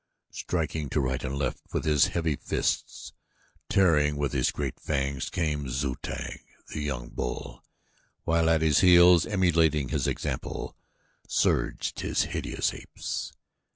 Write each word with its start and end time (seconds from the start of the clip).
Striking 0.31 0.89
to 0.89 0.99
right 0.99 1.23
and 1.23 1.37
left 1.37 1.61
with 1.71 1.85
his 1.85 2.07
heavy 2.07 2.35
fists, 2.35 3.13
tearing 3.69 4.17
with 4.17 4.33
his 4.33 4.49
great 4.49 4.79
fangs, 4.79 5.29
came 5.29 5.69
Zu 5.69 5.95
tag, 6.01 6.39
the 6.69 6.81
young 6.81 7.09
bull, 7.09 7.63
while 8.23 8.49
at 8.49 8.61
his 8.63 8.79
heels, 8.79 9.27
emulating 9.27 9.89
his 9.89 10.07
example, 10.07 10.75
surged 11.27 11.99
his 11.99 12.23
hideous 12.23 12.73
apes. 12.73 13.33